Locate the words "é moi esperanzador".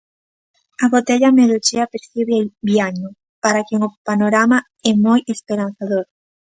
4.89-6.05